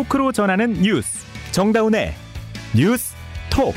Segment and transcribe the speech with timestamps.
[0.00, 2.14] 토크로 전하는 뉴스 정다운의
[2.74, 3.14] 뉴스
[3.50, 3.74] 톡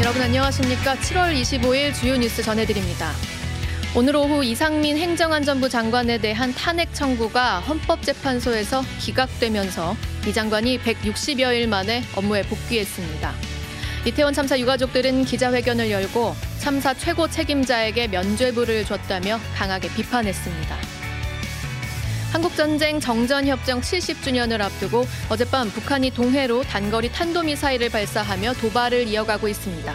[0.00, 0.94] 여러분 안녕하십니까?
[0.94, 3.10] 7월 25일 주요 뉴스 전해드립니다.
[3.94, 9.94] 오늘 오후 이상민 행정안전부 장관에 대한 탄핵 청구가 헌법재판소에서 기각되면서
[10.26, 13.34] 이 장관이 160여일 만에 업무에 복귀했습니다.
[14.06, 20.97] 이태원 참사 유가족들은 기자회견을 열고 참사 최고 책임자에게 면죄부를 줬다며 강하게 비판했습니다.
[22.32, 29.94] 한국전쟁 정전협정 70주년을 앞두고 어젯밤 북한이 동해로 단거리 탄도미사일을 발사하며 도발을 이어가고 있습니다.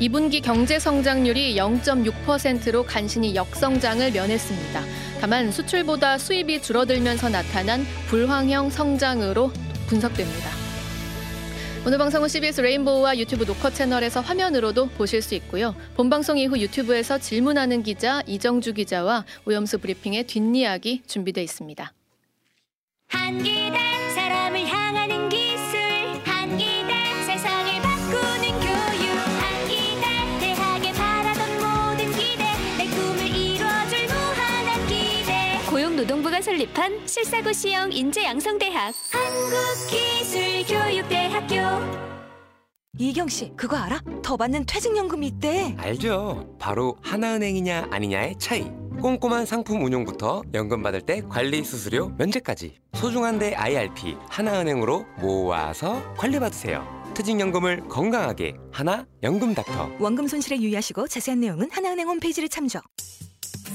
[0.00, 4.82] 2분기 경제 성장률이 0.6%로 간신히 역성장을 면했습니다.
[5.20, 9.52] 다만 수출보다 수입이 줄어들면서 나타난 불황형 성장으로
[9.88, 10.59] 분석됩니다.
[11.86, 15.74] 오늘 방송은 CBS 레인보우와 유튜브 녹화 채널에서 화면으로도 보실 수 있고요.
[15.96, 21.90] 본방송 이후 유튜브에서 질문하는 기자 이정주 기자와 오염수 브리핑의 뒷이야기 준비되어 있습니다.
[23.08, 23.78] 한기대
[24.14, 25.49] 사람을 향하는 기
[36.60, 41.54] 설립한 실사고 시형 인재 양성대학 한국기술교육대학교
[42.98, 44.00] 이경 씨, 그거 알아?
[44.22, 45.74] 더 받는 퇴직연금이 있대.
[45.78, 46.54] 알죠.
[46.58, 48.70] 바로 하나은행이냐 아니냐의 차이.
[49.00, 56.86] 꼼꼼한 상품 운용부터 연금 받을 때 관리 수수료 면제까지 소중한 내 IRP 하나은행으로 모아서 관리받으세요.
[57.14, 59.92] 퇴직연금을 건강하게 하나 연금닥터.
[59.98, 62.80] 원금 손실에 유의하시고 자세한 내용은 하나은행 홈페이지를 참조.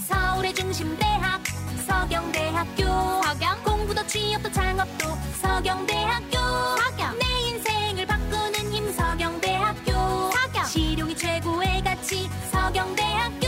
[0.08, 1.42] 서울의 중심 대학
[1.86, 2.84] 서경대학교
[3.24, 5.08] 서경 공부도 취업도 창업도
[5.42, 6.38] 서경대학교
[6.78, 9.92] 서경 내 인생을 바꾸는 힘 서경대학교
[10.32, 13.48] 서경 실용이 최고의 가치 서경대학교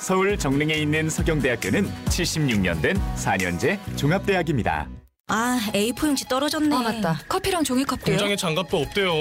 [0.00, 4.86] 서울 정릉에 있는 서경대학교는 76년 된 4년제 종합대학입니다.
[5.28, 6.76] 아, A4 용지 떨어졌네.
[6.76, 7.18] 아 맞다.
[7.28, 8.14] 커피랑 종이컵도요.
[8.16, 9.12] 공장에 장갑도 없대요.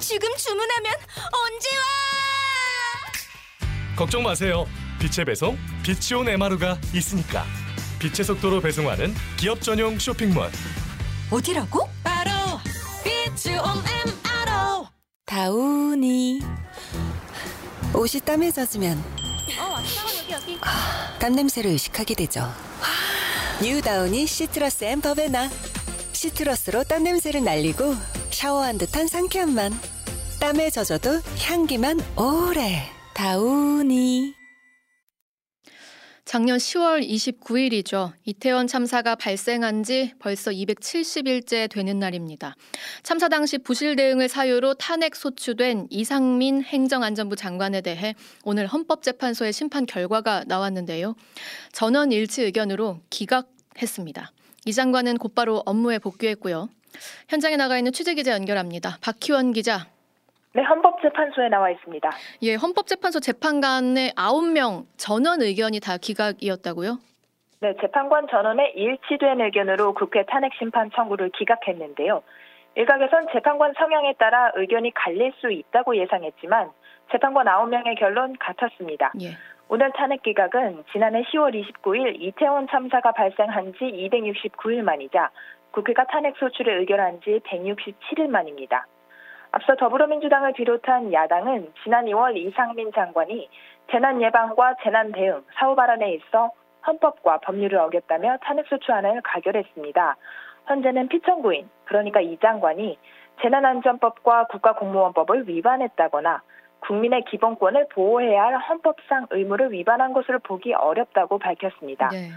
[0.00, 0.92] 지금 주문하면
[1.32, 1.82] 언제 와
[3.94, 4.66] 걱정 마세요.
[4.98, 7.44] 빛의 배송 비치온 MRU가 있으니까.
[8.04, 10.50] 빛의 속도로 배송하는 기업 전용 쇼핑몰.
[11.30, 11.88] 어디라고?
[12.02, 12.30] 바로
[13.02, 14.86] 비추온 MRO.
[15.24, 16.40] 다우니.
[17.94, 19.02] 옷이 땀에 젖으면
[19.58, 20.60] 어 왔어 여기 여기
[21.18, 22.52] 땀 냄새를 의식하게 되죠.
[23.62, 25.48] New 다우니 citrus and verbena.
[26.12, 27.94] Citrus로 땀 냄새를 날리고
[28.30, 29.72] 샤워한 듯한 상쾌함만.
[30.40, 32.86] 땀에 젖어도 향기만 오래.
[33.14, 34.43] 다우니.
[36.34, 38.10] 작년 10월 29일이죠.
[38.24, 42.56] 이태원 참사가 발생한 지 벌써 270일째 되는 날입니다.
[43.04, 50.42] 참사 당시 부실 대응을 사유로 탄핵 소추된 이상민 행정안전부 장관에 대해 오늘 헌법재판소의 심판 결과가
[50.48, 51.14] 나왔는데요.
[51.70, 54.32] 전원 일치 의견으로 기각했습니다.
[54.66, 56.68] 이 장관은 곧바로 업무에 복귀했고요.
[57.28, 58.98] 현장에 나가 있는 취재 기자 연결합니다.
[59.02, 59.93] 박희원 기자.
[60.54, 62.10] 네, 헌법재판소에 나와 있습니다.
[62.42, 66.98] 예, 헌법재판소 재판관의 9명 전원 의견이 다 기각이었다고요?
[67.60, 72.22] 네, 재판관 전원의 일치된 의견으로 국회 탄핵 심판 청구를 기각했는데요.
[72.76, 76.70] 일각에선 재판관 성향에 따라 의견이 갈릴 수 있다고 예상했지만
[77.10, 79.12] 재판관 9명의 결론 같았습니다.
[79.22, 79.30] 예.
[79.68, 85.30] 오늘 탄핵 기각은 지난해 10월 29일 이태원 참사가 발생한 지 269일 만이자
[85.72, 88.86] 국회가 탄핵 소추를 의결한 지 167일 만입니다.
[89.54, 93.48] 앞서 더불어민주당을 비롯한 야당은 지난 2월 이상민 장관이
[93.88, 96.50] 재난 예방과 재난 대응 사후 발언에 있어
[96.84, 100.16] 헌법과 법률을 어겼다며 탄핵소추안을 가결했습니다.
[100.66, 102.98] 현재는 피청구인 그러니까 이 장관이
[103.42, 106.42] 재난안전법과 국가공무원법을 위반했다거나
[106.80, 112.08] 국민의 기본권을 보호해야 할 헌법상 의무를 위반한 것으로 보기 어렵다고 밝혔습니다.
[112.08, 112.30] 네.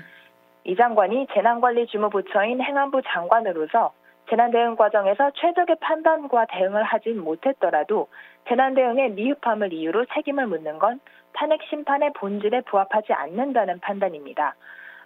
[0.66, 3.91] 이 장관이 재난관리주무부처인 행안부 장관으로서
[4.29, 8.07] 재난 대응 과정에서 최적의 판단과 대응을 하진 못했더라도
[8.47, 10.99] 재난 대응의 미흡함을 이유로 책임을 묻는 건
[11.33, 14.56] 탄핵 심판의 본질에 부합하지 않는다는 판단입니다.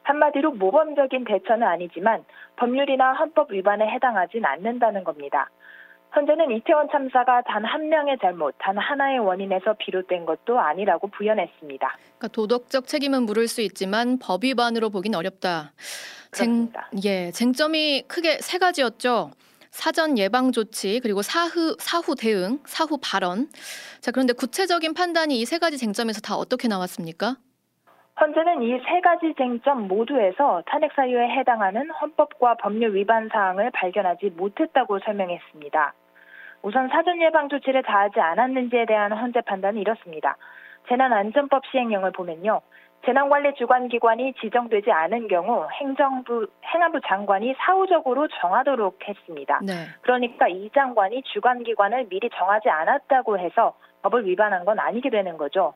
[0.03, 2.23] 한마디로 모범적인 대처는 아니지만
[2.55, 5.49] 법률이나 헌법 위반에 해당하진 않는다는 겁니다.
[6.13, 11.87] 현재는 이태원 참사가 단 한 명의 잘못, 단 하나의 원인에서 비롯된 것도 아니라고 부연했습니다.
[12.17, 15.71] 그러니까 도덕적 책임은 물을 수 있지만 법 위반으로 보긴 어렵다.
[16.31, 16.89] 그렇습니다.
[17.05, 19.31] 예, 쟁점이 크게 세 가지였죠.
[19.69, 23.47] 사전 예방 조치 그리고 사후 사후 대응, 사후 발언.
[24.01, 27.37] 자, 그런데 구체적인 판단이 이 세 가지 쟁점에서 다 어떻게 나왔습니까?
[28.17, 34.99] 현재는 이 세 가지 쟁점 모두에서 탄핵 사유에 해당하는 헌법과 법률 위반 사항을 발견하지 못했다고
[35.05, 35.93] 설명했습니다.
[36.61, 40.37] 우선 사전 예방 조치를 다하지 않았는지에 대한 헌재 판단은 이렇습니다.
[40.89, 42.61] 재난안전법 시행령을 보면요.
[43.05, 49.59] 재난관리 주관기관이 지정되지 않은 경우 행정부, 행안부 장관이 사후적으로 정하도록 했습니다.
[49.65, 49.73] 네.
[50.01, 53.73] 그러니까 이 장관이 주관기관을 미리 정하지 않았다고 해서
[54.03, 55.73] 법을 위반한 건 아니게 되는 거죠.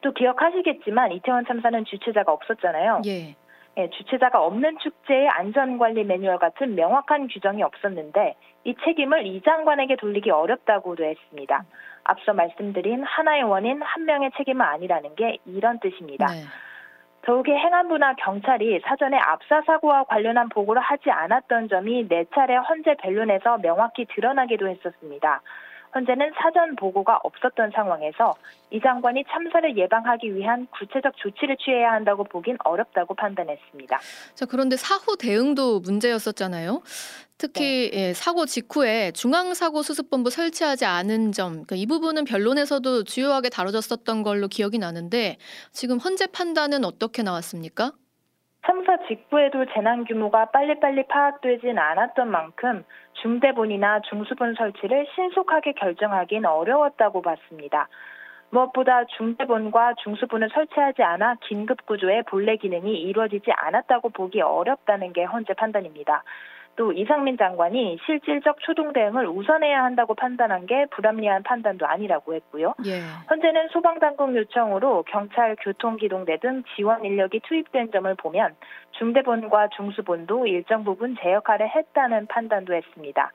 [0.00, 3.02] 또 기억하시겠지만 이태원 참사는 주최자가 없었잖아요.
[3.06, 3.36] 예.
[3.78, 8.34] 예, 주최자가 없는 축제의 안전관리 매뉴얼 같은 명확한 규정이 없었는데
[8.64, 11.64] 이 책임을 이 장관에게 돌리기 어렵다고도 했습니다.
[12.04, 16.26] 앞서 말씀드린 하나의 원인 한 명의 책임은 아니라는 게 이런 뜻입니다.
[16.26, 16.42] 네.
[17.22, 23.58] 더욱이 행안부나 경찰이 사전에 압사 사고와 관련한 보고를 하지 않았던 점이 네 차례 헌재 변론에서
[23.58, 25.40] 명확히 드러나기도 했었습니다.
[25.94, 28.34] 헌재는 사전 보고가 없었던 상황에서
[28.70, 33.98] 이 장관이 참사를 예방하기 위한 구체적 조치를 취해야 한다고 보긴 어렵다고 판단했습니다.
[34.34, 36.82] 자, 그런데 사후 대응도 문제였었잖아요.
[37.36, 38.08] 특히 네.
[38.08, 44.78] 예, 사고 직후에 중앙사고수습본부 설치하지 않은 점, 그러니까 이 부분은 변론에서도 주요하게 다뤄졌었던 걸로 기억이
[44.78, 45.38] 나는데
[45.72, 47.92] 지금 헌재 판단은 어떻게 나왔습니까?
[48.64, 57.88] 참사 직후에도 재난 규모가 빨리빨리 파악되진 않았던 만큼 중대본이나 중수본 설치를 신속하게 결정하기는 어려웠다고 봤습니다.
[58.50, 65.54] 무엇보다 중대본과 중수본을 설치하지 않아 긴급 구조의 본래 기능이 이루어지지 않았다고 보기 어렵다는 게 헌재
[65.54, 66.22] 판단입니다.
[66.76, 72.74] 또 이상민 장관이 실질적 초동 대응을 우선해야 한다고 판단한 게 불합리한 판단도 아니라고 했고요.
[72.86, 73.00] 예.
[73.28, 78.54] 현재는 소방당국 요청으로 경찰, 교통기동대 등 지원 인력이 투입된 점을 보면
[78.92, 83.32] 중대본과 중수본도 일정 부분 제 역할을 했다는 판단도 했습니다.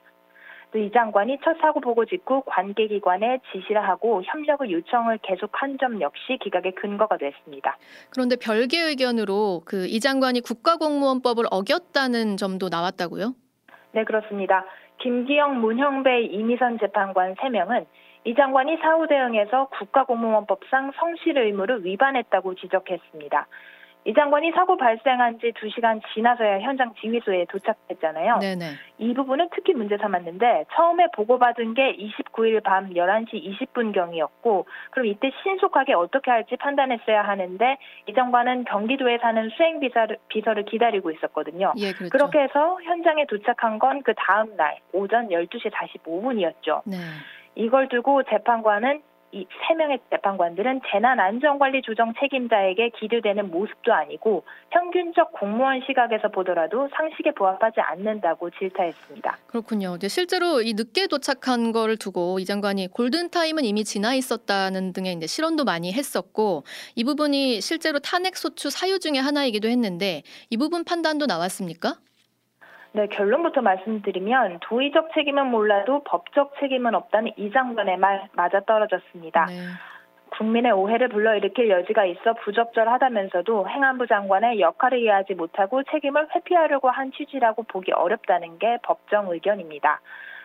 [0.72, 6.38] 또 이 장관이 첫 사고 보고 직후 관계기관에 지시를 하고 협력을 요청을 계속한 점 역시
[6.40, 7.76] 기각의 근거가 됐습니다.
[8.10, 13.34] 그런데 별개 의견으로 그 이 장관이 국가공무원법을 어겼다는 점도 나왔다고요?
[13.92, 14.64] 네, 그렇습니다.
[14.98, 17.86] 김기영, 문형배, 이미선 재판관 3명은
[18.24, 23.46] 이 장관이 사후 대응에서 국가공무원법상 성실 의무를 위반했다고 지적했습니다.
[24.08, 28.38] 이 장관이 사고 발생한 지 2시간 지나서야 현장 지휘소에 도착했잖아요.
[28.38, 28.64] 네네.
[28.96, 35.92] 이 부분을 특히 문제 삼았는데 처음에 보고받은 게 29일 밤 11시 20분경이었고 그럼 이때 신속하게
[35.92, 37.76] 어떻게 할지 판단했어야 하는데
[38.06, 41.74] 이 장관은 경기도에 사는 수행 비서를, 비서를 기다리고 있었거든요.
[41.76, 42.10] 예, 그렇죠.
[42.10, 46.82] 그렇게 해서 현장에 도착한 건 그 다음 날 오전 12시 45분이었죠.
[46.86, 46.96] 네.
[47.56, 49.02] 이걸 두고 재판관은
[49.32, 56.88] 이 세 명의 재판관들은 재난 안전관리 조정 책임자에게 기대되는 모습도 아니고 평균적 공무원 시각에서 보더라도
[56.96, 59.36] 상식에 부합하지 않는다고 질타했습니다.
[59.46, 59.96] 그렇군요.
[59.96, 65.14] 이제 실제로 이 늦게 도착한 거를 두고 이 장관이 골든 타임은 이미 지나 있었다는 등의
[65.14, 66.64] 이제 실언도 많이 했었고
[66.94, 71.96] 이 부분이 실제로 탄핵 소추 사유 중에 하나이기도 했는데 이 부분 판단도 나왔습니까?
[72.92, 79.46] 네, 결론부터 말씀드리면 도의적 책임은 몰라도 법적 책임은 없다는 이 장관의 말 맞아 떨어졌습니다.
[79.46, 79.54] 네.
[80.30, 87.64] 국민의 오해를 불러일으킬 여지가 있어 부적절하다면서도 행안부 장관의 역할을 이해하지 못하고 책임을 회피하려고 한 취지라고
[87.64, 90.00] 보기 어렵다는 게 법정 의견입니다.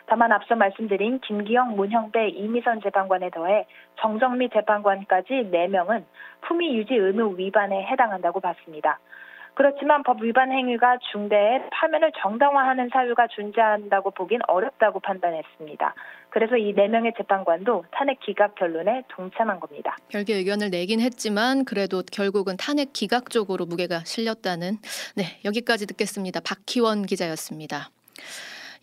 [0.06, 3.66] 다만 앞서 말씀드린 김기영, 문형배, 이미선 재판관에 더해
[4.00, 6.04] 정정미 재판관까지 4명은
[6.42, 9.00] 품위 유지 의무 위반에 해당한다고 봤습니다.
[9.55, 15.94] 그렇지만 법 위반 행위가 중대에 파면을 정당화하는 사유가 존재한다고 보긴 어렵다고 판단했습니다.
[16.29, 19.95] 그래서 이 4명의 재판관도 탄핵 기각 결론에 동참한 겁니다.
[20.09, 24.77] 별개 의견을 내긴 했지만 그래도 결국은 탄핵 기각 쪽으로 무게가 실렸다는
[25.15, 26.39] 네 여기까지 듣겠습니다.
[26.39, 27.89] 박희원 기자였습니다.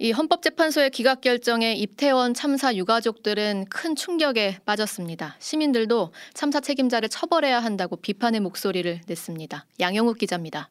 [0.02, 5.36] 이 헌법재판소의 기각 결정에 입태원 참사 유가족들은 큰 충격에 빠졌습니다.
[5.40, 9.66] 시민들도 참사 책임자를 처벌해야 한다고 비판의 목소리를 냈습니다.
[9.78, 10.70] 양영욱 기자입니다.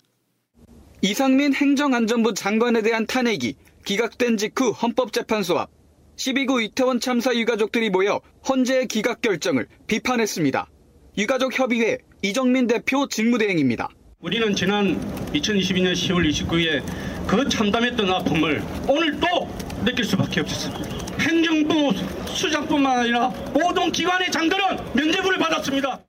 [1.03, 3.53] 이상민 행정안전부 장관에 대한 탄핵이
[3.85, 5.69] 기각된 직후 헌법재판소 앞
[6.15, 10.67] 12구 이태원 참사 유가족들이 모여 헌재의 기각 결정을 비판했습니다.
[11.19, 13.89] 유가족 협의회 이정민 대표 직무대행입니다.
[14.21, 14.99] 우리는 지난
[15.33, 19.47] 2022년 10월 29일에 그 참담했던 아픔을 오늘 또
[19.85, 20.89] 느낄 수밖에 없었습니다.
[21.19, 21.91] 행정부
[22.25, 24.63] 수장뿐만 아니라 모든 기관의 장들은
[24.95, 25.99] 면죄부를 받았습니다.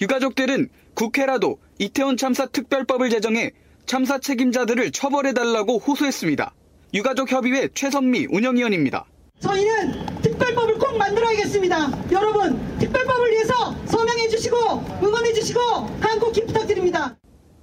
[0.00, 3.50] 유가족들은 국회라도 이태원 참사 특별법을 제정해
[3.86, 6.54] 참사 책임자들을 처벌해달라고 호소했습니다.
[6.94, 9.04] 유가족협의회 최선미 운영위원입니다.
[9.40, 11.90] 저희는 특별법을 꼭 만들어야겠습니다.
[12.12, 14.56] 여러분, 특별법을 위해서 서명해 주시고
[15.02, 15.60] 응원해 주시고
[16.00, 17.16] 한국히 부탁드립니다.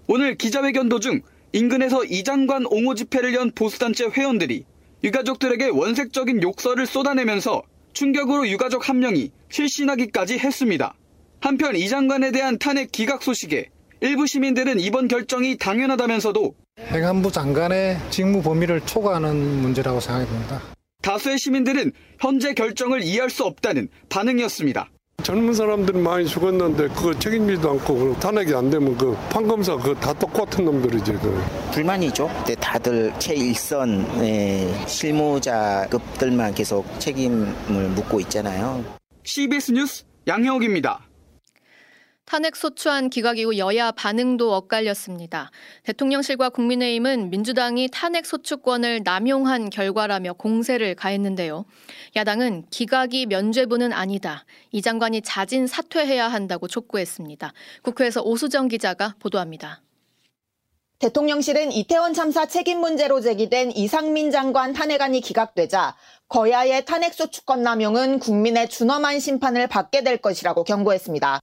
[0.08, 1.22] 오늘 기자회견 도중
[1.56, 4.66] 인근에서 이장관 옹호 집회를 연 보수단체 회원들이
[5.06, 10.96] 유가족들에게 원색적인 욕설을 쏟아내면서 충격으로 유가족 한 명이 실신하기까지 했습니다.
[11.40, 13.70] 한편 이 장관에 대한 탄핵 기각 소식에
[14.02, 16.56] 일부 시민들은 이번 결정이 당연하다면서도
[16.92, 20.62] 행안부 장관의 직무 범위를 초과하는 문제라고 생각이 듭니다.
[21.04, 24.90] 다수의 시민들은 현재 결정을 이해할 수 없다는 반응이었습니다.
[25.25, 30.65] 젊은 사람들이 많이 죽었는데 그거 책임지도 않고 탄핵이 안 되면 그 판검사 그거 다 똑같은
[30.65, 31.44] 놈들이지 그.
[31.74, 32.27] 불만이죠.
[32.27, 38.86] 근데 다들 최일선의 실무자급들만 계속 책임을 묻고 있잖아요.
[39.24, 41.05] CBS 뉴스 양혁입니다.
[42.25, 45.51] 탄핵 소추안 기각 이후 여야 반응도 엇갈렸습니다.
[45.84, 51.65] 대통령실과 국민의힘은 민주당이 탄핵 소추권을 남용한 결과라며 공세를 가했는데요.
[52.15, 54.44] 야당은 기각이 면죄부는 아니다.
[54.72, 57.53] 이 장관이 자진 사퇴해야 한다고 촉구했습니다.
[57.84, 59.84] 국회에서 오수정 기자가 보도합니다.
[60.98, 65.96] 대통령실은 이태원 참사 책임 문제로 제기된 이상민 장관 탄핵안이 기각되자
[66.29, 71.39] 거야의 탄핵소추권 남용은 국민의 준엄한 심판을 받게 될 것이라고 경고했습니다.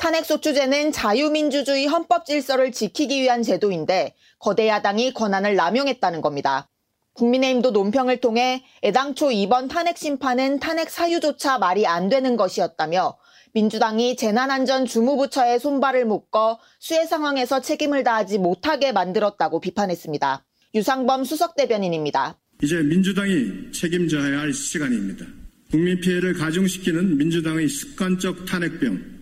[0.00, 6.70] 탄핵소추제는 자유민주주의 헌법 질서를 지키기 위한 제도인데 거대 야당이 권한을 남용했다는 겁니다.
[7.12, 13.18] 국민의힘도 논평을 통해 애당초 이번 탄핵 심판은 탄핵 사유조차 말이 안 되는 것이었다며
[13.52, 20.46] 민주당이 재난안전주무부처에 손발을 묶어 수해 상황에서 책임을 다하지 못하게 만들었다고 비판했습니다.
[20.74, 22.38] 유상범 수석 대변인입니다.
[22.62, 25.26] 이제 민주당이 책임져야 할 시간입니다.
[25.70, 29.19] 국민 피해를 가중시키는 민주당의 습관적 탄핵병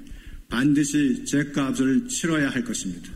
[0.51, 3.11] 반드시 죄값을 치러야 할 것입니다.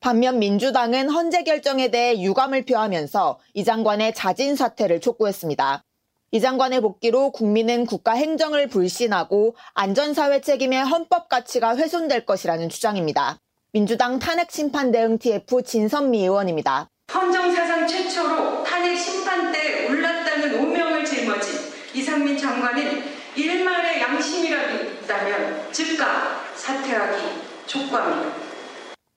[0.00, 5.84] 반면 민주당은 헌재 결정에 대해 유감을 표하면서 이 장관의 자진 사퇴를 촉구했습니다.
[6.30, 13.38] 이 장관의 복귀로 국민은 국가 행정을 불신하고 안전사회 책임의 헌법 가치가 훼손될 것이라는 주장입니다.
[13.72, 16.88] 민주당 탄핵 심판 대응 TF 진선미 의원입니다.
[17.12, 21.54] 헌정 사상 최초로 탄핵 심판대에 올랐다는 오명을 짊어진
[21.94, 23.02] 이상민 장관은
[23.34, 26.37] 일말의 양심이라도 있다면 즉각
[26.72, 27.22] 사퇴하기
[27.66, 28.36] 촉구합니다.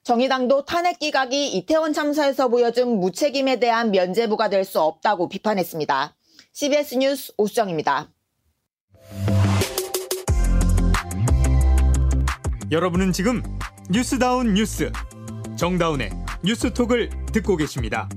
[0.04, 6.14] 정의당도 탄핵 기각이 이태원 참사에서 보여준 무책임에 대한 면죄부가 될 수 없다고 비판했습니다.
[6.54, 8.08] CBS 뉴스 오수정입니다.
[12.70, 13.42] 여러분은 지금
[13.90, 14.90] 뉴스다운 뉴스
[15.56, 16.10] 정다운의
[16.42, 18.08] 뉴스톡을 듣고 계십니다.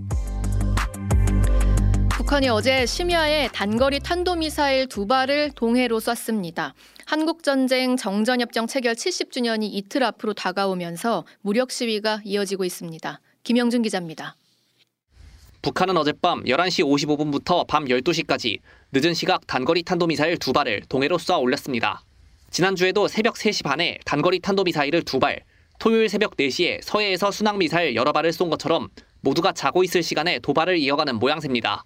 [2.36, 6.74] 북한이 어제 심야에 단거리 탄도미사일 두 발을 동해로 쐈습니다.
[7.06, 13.22] 한국전쟁 정전협정 체결 70주년이 이틀 앞으로 다가오면서 무력 시위가 이어지고 있습니다.
[13.44, 14.36] 김영준 기자입니다.
[15.62, 18.60] 북한은 어젯밤 11시 55분부터 밤 12시까지
[18.92, 22.04] 늦은 시각 단거리 탄도미사일 두 발을 동해로 쏘아 올렸습니다.
[22.52, 25.40] 지난주에도 새벽 3시 반에 단거리 탄도미사일을 두 발,
[25.80, 28.90] 토요일 새벽 4시에 서해에서 순항미사일 여러 발을 쏜 것처럼
[29.22, 31.86] 모두가 자고 있을 시간에 도발을 이어가는 모양새입니다.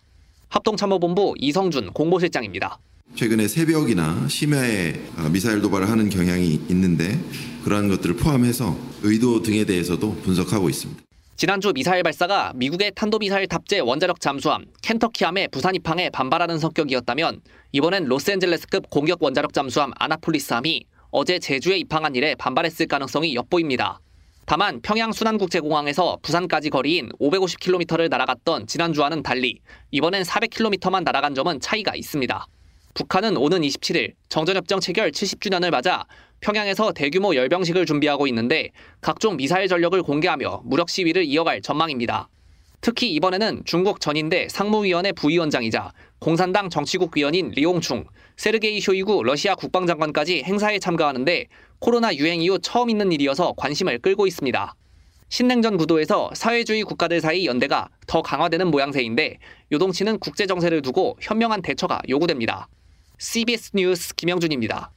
[0.50, 2.80] 합동참모본부 이성준 공보실장입니다.
[3.16, 4.94] 최근에 새벽이나 심야에
[5.32, 7.20] 미사일 도발을 하는 경향이 있는데
[7.64, 11.02] 그러한 것들을 포함해서 의도 등에 대해서도 분석하고 있습니다.
[11.36, 17.42] 지난주 미사일 발사가 미국의 탄도미사일 탑재 원자력 잠수함 켄터키함의 부산 입항에 반발하는 성격이었다면
[17.72, 24.00] 이번엔 로스앤젤레스급 공격 원자력 잠수함 아나폴리스함이 어제 제주에 입항한 일에 반발했을 가능성이 엿보입니다.
[24.50, 29.60] 다만 평양 순안국제공항에서 부산까지 거리인 550km를 날아갔던 지난주와는 달리
[29.92, 32.48] 이번엔 400km만 날아간 점은 차이가 있습니다.
[32.96, 36.08] 북한은 오는 27일 정전협정 체결 70주년을 맞아
[36.40, 42.28] 평양에서 대규모 열병식을 준비하고 있는데 각종 미사일 전력을 공개하며 무력 시위를 이어갈 전망입니다.
[42.82, 48.06] 특히 이번에는 중국 전인대 상무위원회 부위원장이자 공산당 정치국 위원인 리옹충,
[48.38, 51.48] 세르게이 쇼이구 러시아 국방장관까지 행사에 참가하는데
[51.80, 54.76] 코로나 유행 이후 처음 있는 일이어서 관심을 끌고 있습니다.
[55.30, 59.38] 신냉전 구도에서 사회주의 국가들 사이 연대가 더 강화되는 모양새인데
[59.72, 62.68] 요동치는 국제 정세를 두고 현명한 대처가 요구됩니다.
[63.20, 64.92] CBS 뉴스 김영준입니다.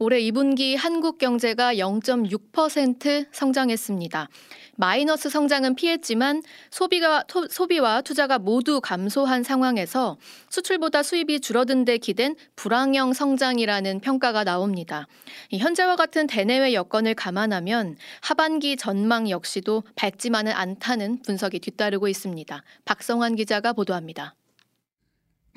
[0.00, 4.28] 올해 2분기 한국 경제가 0.6% 성장했습니다.
[4.76, 10.16] 마이너스 성장은 피했지만 소비가, 토, 소비와 투자가 모두 감소한 상황에서
[10.50, 15.08] 수출보다 수입이 줄어든 데 기댄 불황형 성장이라는 평가가 나옵니다.
[15.50, 22.62] 현재와 같은 대내외 여건을 감안하면 하반기 전망 역시도 밝지만은 않다는 분석이 뒤따르고 있습니다.
[22.84, 24.36] 박성환 기자가 보도합니다.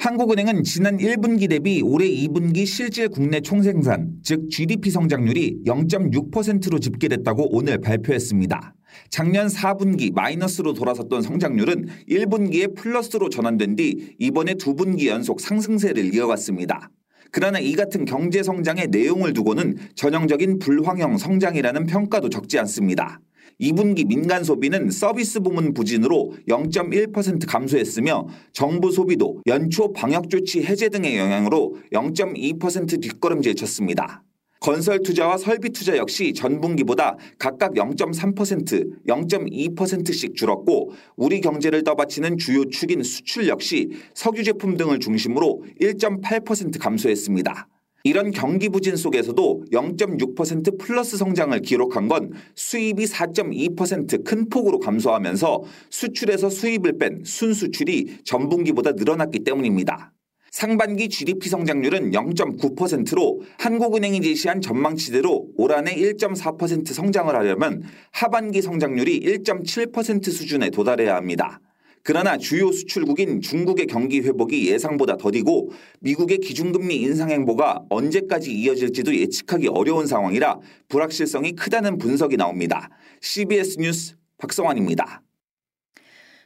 [0.02, 7.80] 한국은행은 지난 1분기 대비 올해 2분기 실질 국내 총생산, 즉 GDP 성장률이 0.6%로 집계됐다고 오늘
[7.80, 8.74] 발표했습니다.
[9.12, 16.90] 작년 4분기 마이너스로 돌아섰던 성장률은 1분기에 플러스로 전환된 뒤 이번에 2분기 연속 상승세를 이어갔습니다.
[17.30, 23.22] 그러나 이 같은 경제 성장의 내용을 두고는 전형적인 불황형 성장이라는 평가도 적지 않습니다.
[23.60, 31.18] 2분기 민간 소비는 서비스 부문 부진으로 0.1% 감소했으며 정부 소비도 연초 방역 조치 해제 등의
[31.18, 34.24] 영향으로 0.2% 뒷걸음질 쳤습니다.
[34.62, 43.02] 건설 투자와 설비 투자 역시 전분기보다 각각 0.3%, 0.2%씩 줄었고 우리 경제를 떠받치는 주요 축인
[43.02, 47.68] 수출 역시 석유 제품 등을 중심으로 1.8% 감소했습니다.
[48.04, 56.98] 이런 경기 부진 속에서도 0.6% 플러스 성장을 기록한 건 수입이 4.2%큰 폭으로 감소하면서 수출에서 수입을
[56.98, 60.14] 뺀 순수출이 전분기보다 늘어났기 때문입니다.
[60.52, 70.26] 상반기 GDP 성장률은 0.9%로 한국은행이 제시한 전망치대로 올 한해 1.4% 성장을 하려면 하반기 성장률이 1.7%
[70.26, 71.62] 수준에 도달해야 합니다.
[72.04, 79.68] 그러나 주요 수출국인 중국의 경기 회복이 예상보다 더디고 미국의 기준금리 인상 행보가 언제까지 이어질지도 예측하기
[79.68, 82.90] 어려운 상황이라 불확실성이 크다는 분석이 나옵니다.
[83.22, 85.22] CBS 뉴스 박성환입니다.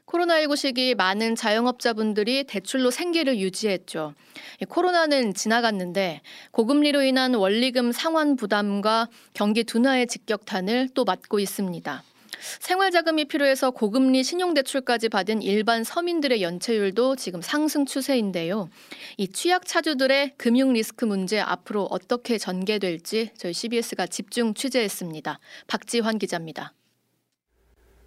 [0.06, 4.14] 코로나19 시기 많은 자영업자분들이 대출로 생계를 유지했죠.
[4.70, 6.22] 코로나는 지나갔는데
[6.52, 12.04] 고금리로 인한 원리금 상환 부담과 경기 둔화의 직격탄을 또 맞고 있습니다.
[12.60, 18.70] 생활자금이 필요해서 고금리 신용대출까지 받은 일반 서민들의 연체율도 지금 상승 추세인데요.
[19.18, 25.40] 이 취약 차주들의 금융 리스크 문제 앞으로 어떻게 전개될지 저희 CBS가 집중 취재했습니다.
[25.68, 26.74] 박지환 기자입니다.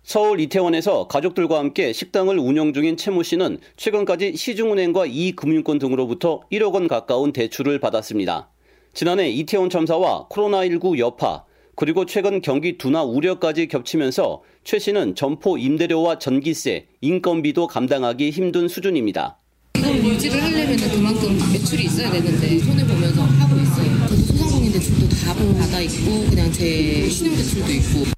[0.03, 6.89] 서울 이태원에서 가족들과 함께 식당을 운영 중인 최모 씨는 최근까지 시중은행과 이금융권 등으로부터 1억 원
[6.89, 8.49] 가까운 대출을 받았습니다.
[8.95, 11.45] 지난해 이태원 참사와 코로나19 여파,
[11.79, 19.39] 그리고 최근 경기 둔화 우려까지 겹치면서 최 씨는 점포 임대료와 전기세, 인건비도 감당하기 힘든 수준입니다.
[19.77, 24.09] 유지를 하려면 그만큼 매출이 있어야 되는데 손해 보면서 하고 있어요.
[24.09, 28.11] 저도 소상공인 대출도 다 받아 있고 그냥 제 신용 대출도 있고.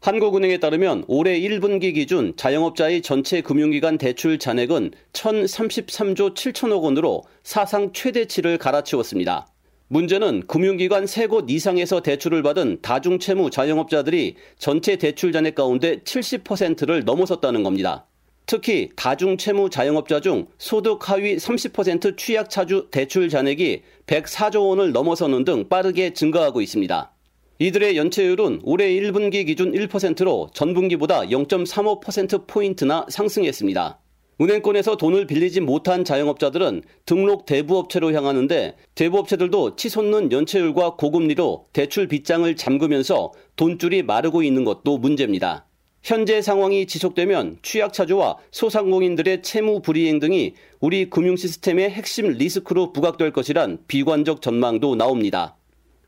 [0.00, 8.56] 한국은행에 따르면 올해 1분기 기준 자영업자의 전체 금융기관 대출 잔액은 1,033조 7천억 원으로 사상 최대치를
[8.56, 9.51] 갈아치웠습니다.
[9.92, 17.62] 문제는 금융기관 세 곳 이상에서 대출을 받은 다중채무 자영업자들이 전체 대출 잔액 가운데 70%를 넘어섰다는
[17.62, 18.06] 겁니다.
[18.46, 26.14] 특히 다중채무 자영업자 중 소득 하위 30% 취약차주 대출 잔액이 104조 원을 넘어서는 등 빠르게
[26.14, 27.12] 증가하고 있습니다.
[27.58, 34.01] 이들의 연체율은 올해 1분기 기준 1%로 전분기보다 0.35%포인트나 상승했습니다.
[34.42, 43.32] 은행권에서 돈을 빌리지 못한 자영업자들은 등록 대부업체로 향하는데 대부업체들도 치솟는 연체율과 고금리로 대출 빚장을 잠그면서
[43.54, 45.66] 돈줄이 마르고 있는 것도 문제입니다.
[46.02, 53.78] 현재 상황이 지속되면 취약차주와 소상공인들의 채무 불이행 등이 우리 금융 시스템의 핵심 리스크로 부각될 것이란
[53.86, 55.56] 비관적 전망도 나옵니다.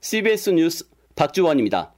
[0.01, 1.94] CBS 뉴스 박주원입니다.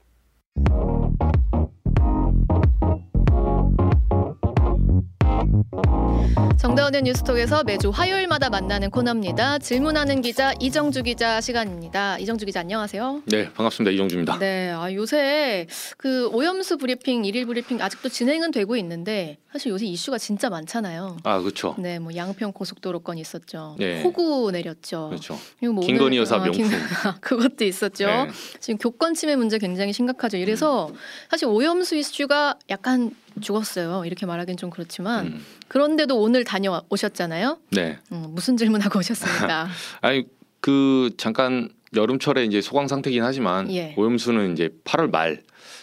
[6.66, 9.60] 정다운의 뉴스톡에서 매주 화요일마다 만나는 코너입니다.
[9.60, 12.18] 질문하는 기자 이정주 기자 시간입니다.
[12.18, 13.22] 이정주 기자 안녕하세요.
[13.26, 13.92] 네, 반갑습니다.
[13.92, 14.40] 이정주입니다.
[14.40, 20.18] 네, 아, 요새 그 오염수 브리핑, 일일 브리핑 아직도 진행은 되고 있는데 사실 요새 이슈가
[20.18, 21.18] 진짜 많잖아요.
[21.22, 21.76] 아, 그렇죠.
[21.78, 23.76] 네, 뭐 양평 고속도로 건 있었죠.
[23.78, 24.02] 네.
[24.02, 25.10] 호구 내렸죠.
[25.10, 25.38] 그렇죠.
[25.60, 26.68] 그리고 뭐 김건희 여사 아, 명품.
[26.68, 26.78] 김-
[27.20, 28.06] 그것도 있었죠.
[28.06, 28.28] 네.
[28.58, 30.36] 지금 교권 침해 문제 굉장히 심각하죠.
[30.36, 30.90] 이래서
[31.30, 34.04] 사실 오염수 이슈가 약간 죽었어요.
[34.04, 35.44] 이렇게 말하기는 좀 그렇지만 음.
[35.68, 37.58] 그런데도 오늘 다녀오셨잖아요.
[37.70, 37.98] 네.
[38.12, 39.68] 음, 무슨 질문하고 오셨습니까?
[40.00, 40.24] 아니
[40.60, 43.94] 그 잠깐 여름철에 이제 소강 상태긴 하지만 예.
[43.96, 45.42] 오염수는 이제 8월 말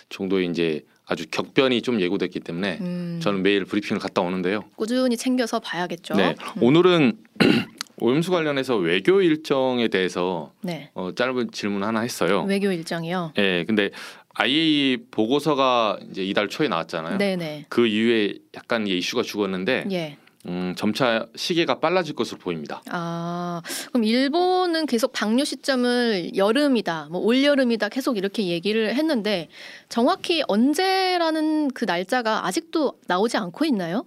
[0.10, 3.20] 정도에 이제 아주 격변이 좀 예고됐기 때문에 음.
[3.22, 4.64] 저는 매일 브리핑을 갔다 오는데요.
[4.76, 6.16] 꾸준히 챙겨서 봐야겠죠.
[6.16, 6.36] 네.
[6.58, 6.64] 음.
[6.64, 7.18] 오늘은
[8.00, 10.90] 오염수 관련해서 외교 일정에 대해서 네.
[10.94, 12.44] 어, 짧은 질문 하나 했어요.
[12.44, 13.34] 외교 일정이요.
[13.38, 13.92] 예, 근데
[14.36, 17.18] IAEA 보고서가 이제 이달 초에 나왔잖아요.
[17.18, 17.66] 네네.
[17.70, 20.18] 그 이후에 약간 이게 이슈가 죽었는데 예.
[20.46, 22.82] 음, 점차 시계가 빨라질 것으로 보입니다.
[22.90, 29.48] 아, 그럼 일본은 계속 방류 시점을 여름이다, 뭐 올여름이다 계속 이렇게 얘기를 했는데
[29.88, 34.06] 정확히 언제라는 그 날짜가 아직도 나오지 않고 있나요?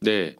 [0.00, 0.36] 네.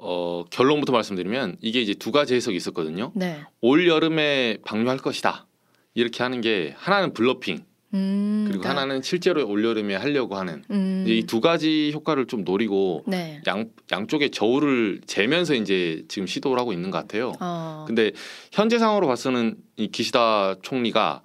[0.00, 3.10] 어, 결론부터 말씀드리면 이게 이제 두 가지 해석이 있었거든요.
[3.16, 3.40] 네.
[3.60, 5.46] 올 여름에 방류할 것이다.
[5.94, 8.44] 이렇게 하는 게 하나는 블러핑 음.
[8.48, 11.04] 그리고 그러니까, 하나는 실제로 올 여름에 하려고 하는 음.
[11.08, 13.40] 이두 가지 효과를 좀 노리고 네.
[13.46, 17.32] 양 양쪽의 저울을 재면서 이제 지금 시도를 하고 있는 것 같아요.
[17.40, 17.84] 어.
[17.86, 18.12] 근데
[18.52, 21.22] 현재 상황으로 봐서는 이 기시다 총리가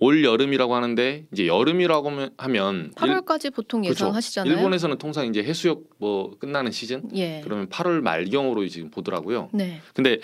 [0.00, 4.06] 올 여름이라고 하는데 이제 여름이라고 하면- 하면 8월까지 보통 그렇죠.
[4.06, 4.54] 예상하시잖아요.
[4.54, 7.40] 일본에서는 통상 이제 해수욕 뭐 끝나는 시즌 예.
[7.42, 9.50] 그러면 8월 말경으로 지금 보더라고요.
[9.52, 9.80] 네.
[9.94, 10.20] 근데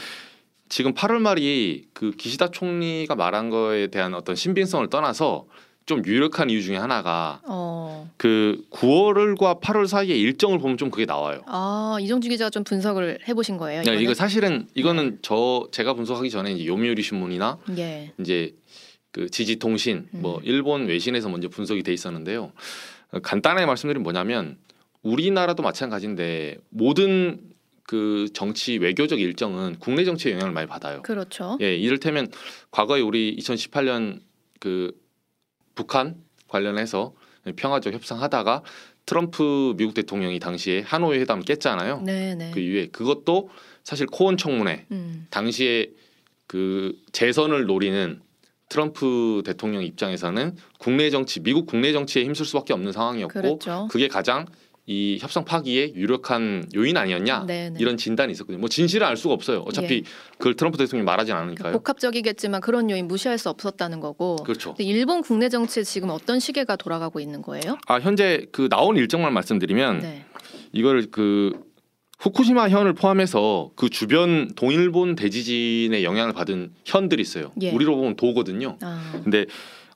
[0.68, 5.46] 지금 8월 말이 그 기시다 총리가 말한 거에 대한 어떤 신빙성을 떠나서
[5.86, 8.10] 좀 유력한 이유 중에 하나가 어.
[8.16, 11.42] 그 9월과 8월 사이의 일정을 보면 좀 그게 나와요.
[11.46, 13.82] 아, 이정주 기자가 좀 분석을 해보신 거예요.
[13.82, 14.00] 네?
[14.00, 18.12] 이거 사실은 이거는 저 제가 분석하기 전에 이제 요미우리 신문이나 예.
[18.18, 18.54] 이제
[19.10, 20.22] 그 지지통신 음.
[20.22, 22.52] 뭐 일본 외신에서 먼저 분석이 돼 있었는데요.
[23.12, 24.56] 어, 간단하게 말씀드리면 뭐냐면
[25.02, 27.40] 우리나라도 마찬가지인데 모든
[27.82, 31.02] 그 정치 외교적 일정은 국내 정치에 영향을 많이 받아요.
[31.02, 31.58] 그렇죠.
[31.60, 32.28] 예, 이를테면
[32.70, 34.20] 과거에 우리 2018년
[34.58, 34.92] 그
[35.74, 36.16] 북한
[36.48, 37.14] 관련해서
[37.56, 38.62] 평화적 협상하다가
[39.06, 42.00] 트럼프 미국 대통령이 당시에 하노이 회담 깼잖아요.
[42.00, 42.50] 네, 네.
[42.52, 43.50] 그 이후에 그것도
[43.82, 45.26] 사실 코원 청문회 음.
[45.30, 45.90] 당시에
[46.46, 48.20] 그 재선을 노리는
[48.68, 53.88] 트럼프 대통령 입장에서는 국내 정치, 미국 국내 정치에 힘쓸 수밖에 없는 상황이었고 그랬죠.
[53.90, 54.46] 그게 가장
[54.86, 57.78] 이 협상 파기에 유력한 요인 아니었냐 네, 네.
[57.80, 58.58] 이런 진단이 있었거든요.
[58.58, 59.60] 뭐 진실을 알 수가 없어요.
[59.60, 60.02] 어차피 예.
[60.36, 61.72] 그걸 트럼프 대통령이 말하진 않으니까요.
[61.72, 64.36] 복합적이겠지만 그런 요인 무시할 수 없었다는 거고.
[64.36, 64.74] 그렇죠.
[64.74, 67.78] 근데 일본 국내 정치에 지금 어떤 시계가 돌아가고 있는 거예요?
[67.86, 70.26] 아 현재 그 나온 일정만 말씀드리면 네.
[70.72, 71.52] 이걸 그
[72.18, 77.52] 후쿠시마 현을 포함해서 그 주변 동일본 대지진에 영향을 받은 현들이 있어요.
[77.62, 77.70] 예.
[77.70, 78.76] 우리로 보면 도거든요.
[78.82, 79.46] 아, 근데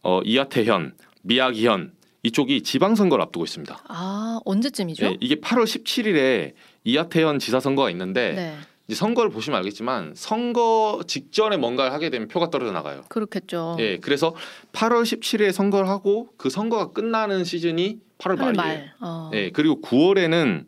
[0.03, 1.93] 어, 이하테 현, 미야기 현
[2.29, 3.85] 이쪽이 지방선거를 앞두고 있습니다.
[3.89, 5.07] 아 언제쯤이죠?
[5.07, 6.53] 예, 이게 8월 17일에
[6.85, 8.57] 이하태현 지사 선거가 있는데 네.
[8.87, 13.03] 이제 선거를 보시면 알겠지만 선거 직전에 뭔가를 하게 되면 표가 떨어져 나가요.
[13.09, 13.77] 그렇겠죠.
[13.81, 14.35] 예, 그래서
[14.73, 18.57] 8월 17일에 선거를 하고 그 선거가 끝나는 시즌이 8월 8월 말이에요.
[18.57, 18.93] 말.
[19.01, 19.31] 어.
[19.35, 20.65] 예, 그리고 9월에는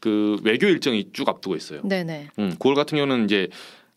[0.00, 1.82] 그 외교 일정이 쭉 앞두고 있어요.
[1.82, 2.28] 네네.
[2.38, 3.48] 음, 9월 같은 경우는 이제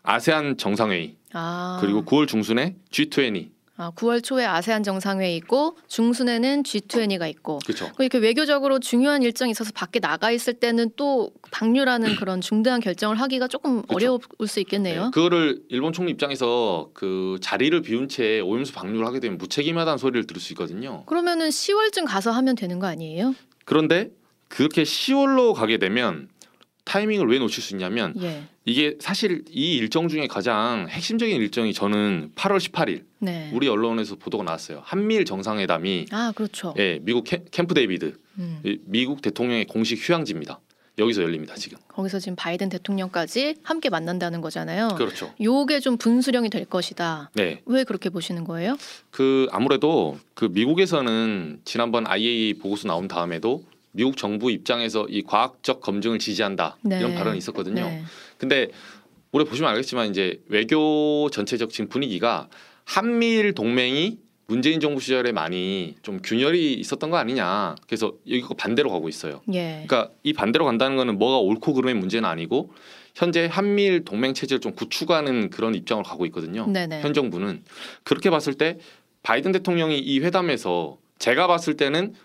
[0.01, 7.29] 아세안 정상회의 아 그리고 9월 중순에 G20 아, 9월 초에 아세안 정상회의 있고 중순에는 G20가
[7.29, 7.89] 있고 그렇죠.
[7.97, 13.47] 이렇게 외교적으로 중요한 일정이 있어서 밖에 나가 있을 때는 또 방류라는 그런 중대한 결정을 하기가
[13.47, 15.05] 조금 어려울 수 있겠네요.
[15.05, 20.27] 네, 그거를 일본 총리 입장에서 그 자리를 비운 채 오염수 방류를 하게 되면 무책임하다는 소리를
[20.27, 21.05] 들을 수 있거든요.
[21.05, 23.33] 그러면은 10월쯤 가서 하면 되는 거 아니에요?
[23.63, 24.11] 그런데
[24.49, 26.27] 그렇게 10월로 가게 되면
[26.85, 28.43] 타이밍을 왜 놓칠 수 있냐면 예.
[28.65, 33.51] 이게 사실 이 일정 중에 가장 핵심적인 일정이 저는 8월 18일 네.
[33.53, 34.81] 우리 언론에서 보도가 나왔어요.
[34.83, 36.73] 한미일 정상회담이 아 그렇죠.
[36.77, 38.61] 예, 미국 캠- 캠프 데이비드 음.
[38.65, 40.59] 이 미국 대통령의 공식 휴양지입니다.
[40.97, 41.77] 여기서 열립니다 지금.
[41.87, 44.89] 거기서 지금 바이든 대통령까지 함께 만난다는 거잖아요.
[44.97, 45.33] 그렇죠.
[45.41, 47.29] 요게 좀 분수령이 될 것이다.
[47.35, 47.61] 네.
[47.65, 48.75] 왜 그렇게 보시는 거예요?
[49.09, 53.63] 그 아무래도 그 미국에서는 지난번 IAEA 보고서 나온 다음에도
[53.99, 56.99] 미국 정부 입장에서 이 과학적 검증을 지지한다 네.
[56.99, 57.83] 이런 발언이 있었거든요.
[57.83, 58.03] 네.
[58.37, 58.69] 근데
[59.33, 62.47] 올해 보시면 알겠지만 이제 외교 전체적 지금 분위기가
[62.85, 67.75] 한미일 동맹이 문재인 정부 시절에 많이 좀 균열이 있었던 거 아니냐.
[67.87, 69.41] 그래서 이거 반대로 가고 있어요.
[69.53, 69.83] 예.
[69.85, 72.71] 그러니까 이 반대로 간다는 거는 뭐가 옳고 그름의 문제는 아니고
[73.15, 76.65] 현재 한미일 동맹 체제를 좀 구축하는 그런 입장으로 가고 있거든요.
[76.67, 77.01] 네네.
[77.01, 77.63] 현 정부는
[78.03, 78.77] 그렇게 봤을 때
[79.23, 82.15] 바이든 대통령이 이 회담에서 제가 봤을 때는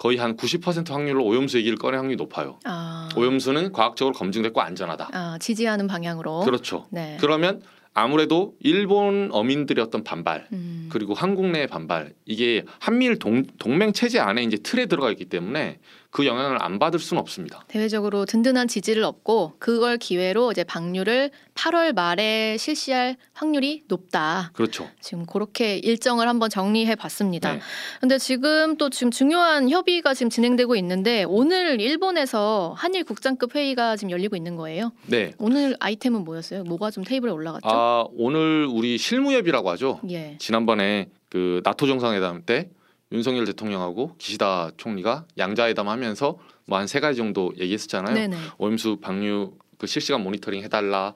[0.00, 2.58] 거의 한 90% 확률로 오염수 얘기를 꺼낼 확률이 높아요.
[2.64, 5.10] 아, 오염수는 과학적으로 검증됐고 안전하다.
[5.12, 6.40] 아, 지지하는 방향으로.
[6.40, 6.86] 그렇죠.
[6.90, 7.18] 네.
[7.20, 7.60] 그러면
[7.92, 10.88] 아무래도 일본 어민들의 어떤 반발 음.
[10.90, 15.78] 그리고 한국 내의 반발 이게 한미일 동, 동맹 체제 안에 이제 틀에 들어가 있기 때문에
[16.10, 17.64] 그 영향을 안 받을 수는 없습니다.
[17.68, 24.50] 대외적으로 든든한 지지를 얻고 그걸 기회로 이제 방류를 8월 말에 실시할 확률이 높다.
[24.52, 24.88] 그렇죠.
[25.00, 27.52] 지금 그렇게 일정을 한번 정리해 봤습니다.
[27.54, 27.60] 네.
[28.00, 34.10] 근데 지금 또 지금 중요한 협의가 지금 진행되고 있는데 오늘 일본에서 한일 국장급 회의가 지금
[34.10, 34.92] 열리고 있는 거예요.
[35.06, 35.32] 네.
[35.38, 36.64] 오늘 아이템은 뭐였어요?
[36.64, 37.68] 뭐가 좀 테이블에 올라갔죠?
[37.68, 40.00] 아 오늘 우리 실무협이라고 하죠.
[40.10, 40.36] 예.
[40.40, 42.68] 지난번에 그 나토 정상회담 때
[43.12, 48.14] 윤석열 대통령하고 기시다 총리가 양자회담 하면서 뭐 한 세 가지 정도 얘기했었잖아요.
[48.14, 48.36] 네네.
[48.58, 51.14] 오염수 방류 그 실시간 모니터링 해달라.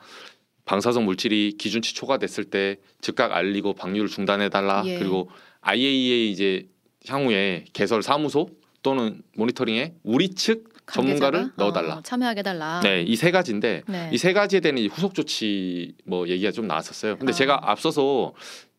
[0.65, 4.83] 방사성 물질이 기준치 초과됐을 때 즉각 알리고 방류를 중단해달라.
[4.87, 4.99] 예.
[4.99, 5.29] 그리고
[5.61, 6.67] IAEA 이제
[7.07, 8.49] 향후에 개설 사무소
[8.83, 11.65] 또는 모니터링에 우리 측 전문가를 관계자가?
[11.65, 11.95] 넣어달라.
[11.97, 12.81] 어, 참여하게 달라.
[12.83, 14.11] 네, 이 세 가지인데 네.
[14.13, 17.17] 이세 가지에 대한 이 후속 조치 뭐 얘기가 좀 나왔었어요.
[17.19, 17.35] 근데 아.
[17.35, 18.33] 제가 앞서서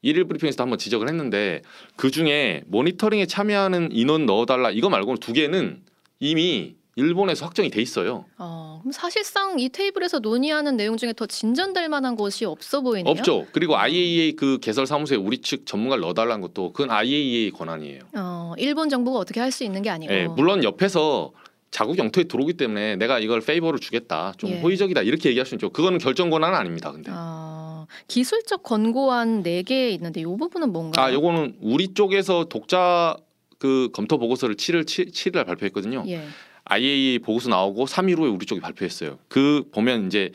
[0.05, 1.61] 일일 브리핑에서도 한번 지적을 했는데
[1.95, 5.81] 그 중에 모니터링에 참여하는 인원 넣어달라 이거 말고는 두 개는
[6.19, 8.23] 이미 일본에서 확정이 돼 있어요.
[8.37, 13.11] 어, 그럼 사실상 이 테이블에서 논의하는 내용 중에 더 진전될 만한 것이 없어 보이네요.
[13.11, 13.47] 없죠.
[13.51, 17.99] 그리고 IAEA 그 개설 사무소에 우리 측 전문가를 넣어달라는 것도 그건 IAEA 권한이에요.
[18.15, 20.13] 어, 일본 정부가 어떻게 할 수 있는 게 아니고.
[20.13, 21.31] 예, 물론 옆에서
[21.71, 24.33] 자국 영토에 들어오기 때문에 내가 이걸 페이버를 주겠다.
[24.37, 24.59] 좀 예.
[24.61, 25.01] 호의적이다.
[25.01, 25.69] 이렇게 얘기할 수 있죠.
[25.71, 26.91] 그거는 결정 권한은 아닙니다.
[26.93, 27.11] 근데.
[27.13, 27.64] 어,
[28.07, 31.05] 기술적 권고안 4개 있는데 이 부분은 뭔가요?
[31.05, 33.17] 아, 요거는 우리 쪽에서 독자
[33.57, 36.03] 그 검토 보고서를 7일 7, 7일 날 발표했거든요.
[36.07, 36.23] 예.
[36.65, 39.19] IAEA 보고서 나오고 3일 후에 우리 쪽이 발표했어요.
[39.27, 40.31] 그 보면 이제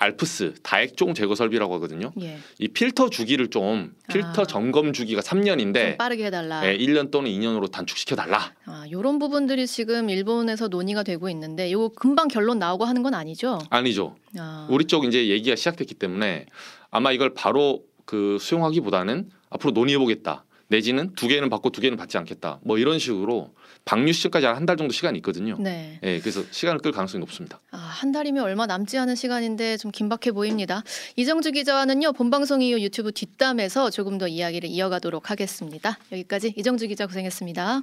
[0.00, 2.10] 알프스 다액 종 제거 설비라고 하거든요.
[2.22, 2.38] 예.
[2.58, 4.46] 이 필터 주기를 좀 필터 아.
[4.46, 6.66] 점검 주기가 3년인데 좀 빠르게 해달라.
[6.66, 8.52] 예, 1년 또는 2년으로 단축시켜 달라.
[8.64, 13.58] 아, 이런 부분들이 지금 일본에서 논의가 되고 있는데 이거 금방 결론 나오고 하는 건 아니죠?
[13.68, 14.16] 아니죠.
[14.38, 16.46] 아, 우리 쪽 이제 얘기가 시작됐기 때문에
[16.90, 20.44] 아마 이걸 바로 그 수용하기보다는 앞으로 논의해 보겠다.
[20.70, 22.60] 내지는 두 개는 받고 두 개는 받지 않겠다.
[22.62, 23.52] 뭐 이런 식으로
[23.84, 25.56] 방류 시점까지 한 달 정도 시간이 있거든요.
[25.58, 25.98] 네.
[26.04, 27.60] 예, 그래서 시간을 끌 가능성이 높습니다.
[27.72, 30.84] 아, 한 달이면 얼마 남지 않은 시간인데 좀 긴박해 보입니다.
[31.16, 35.98] 이정주 기자와는요 본방송 이후 유튜브 뒷담에서 조금 더 이야기를 이어가도록 하겠습니다.
[36.12, 37.82] 여기까지 이정주 기자 고생했습니다.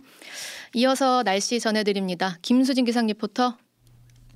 [0.76, 2.38] 이어서 날씨 전해드립니다.
[2.42, 3.58] 김수진 기상 리포터.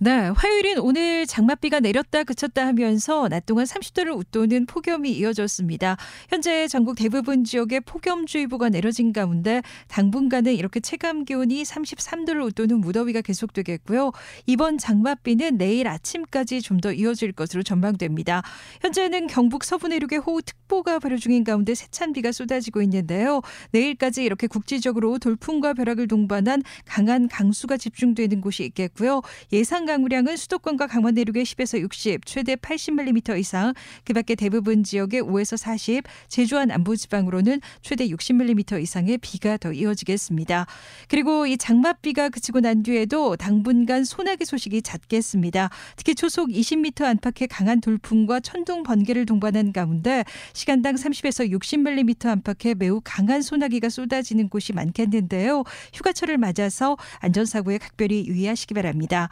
[0.04, 5.96] 네, 화요일인 오늘 장맛비가 내렸다 그쳤다 하면서 낮 동안 30도를 웃도는 폭염이 이어졌습니다.
[6.28, 14.12] 현재 전국 대부분 지역에 폭염주의보가 내려진 가운데 당분간은 이렇게 체감 기온이 33도를 웃도는 무더위가 계속되겠고요.
[14.48, 18.42] 이번 장맛비는 내일 아침까지 좀 더 이어질 것으로 전망됩니다.
[18.82, 23.42] 현재는 경북 서부 내륙에 호우특보가 발효 중인 가운데 세찬 비가 쏟아지고 있는데요.
[23.70, 29.22] 내일까지 이렇게 국지적으로 돌풍과 벼락을 동반한 강한 강수가 집중되는 곳이 있겠고요.
[29.54, 33.74] 예상 강우량은 수도권과 강원 내륙에 10에서 60, 최대 80mm 이상,
[34.06, 40.66] 그 밖에 대부분 지역에 5에서 40, 제주와 남부 지방으로는 최대 60mm 이상의 비가 더 이어지겠습니다.
[41.10, 45.70] 그리고 이 장맛비가 그치고 난 뒤에도 당분간 소나기 소식이 잦겠습니다.
[45.98, 50.24] 특히 초속 20m 안팎의 강한 돌풍과 천둥 번개를 동반한 가운데
[50.54, 55.66] 시간당 30에서 60mm 안팎의 매우 강한 소나기가 쏟아지는 곳이 많겠는데요.
[55.94, 59.28] 휴가철을 맞아서 안전사고에 각별히 유의하시기 바랍니다.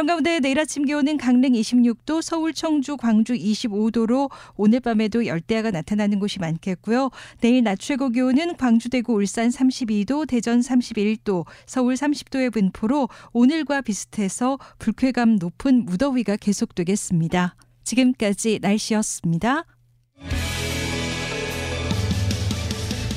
[0.00, 6.20] 이런 가운데 내일 아침 기온은 강릉 26도, 서울, 청주, 광주 25도로 오늘 밤에도 열대야가 나타나는
[6.20, 7.10] 곳이 많겠고요.
[7.42, 14.56] 내일 낮 최고 기온은 광주, 대구, 울산 32도, 대전 31도, 서울 30도의 분포로 오늘과 비슷해서
[14.78, 17.56] 불쾌감 높은 무더위가 계속되겠습니다.
[17.84, 19.66] 지금까지 날씨였습니다.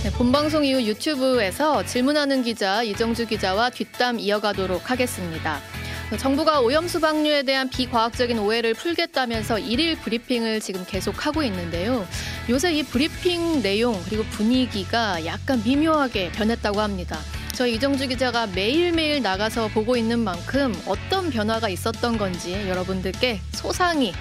[0.04, 5.62] 네, 본방송 이후 유튜브에서 질문하는 기자 이정주 기자와 뒷담 이어가도록 하겠습니다.
[6.18, 12.08] 정부가 오염수 방류에 대한 비과학적인 오해를 풀겠다면서 일일 브리핑을 지금 계속하고 있는데요.
[12.50, 17.20] 요새 이 브리핑 내용 그리고 분위기가 약간 미묘하게 변했다고 합니다.
[17.54, 24.14] 저희 이정주 기자가 매일매일 나가서 보고 있는 만큼 어떤 변화가 있었던 건지 여러분들께 소상히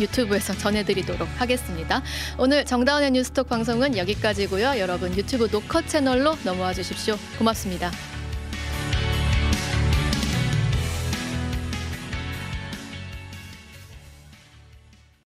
[0.00, 2.02] 유튜브에서 전해드리도록 하겠습니다.
[2.38, 4.78] 오늘 정다운의 뉴스톡 방송은 여기까지고요.
[4.78, 7.16] 여러분 유튜브 노컷 채널로 넘어와 주십시오.
[7.38, 7.90] 고맙습니다.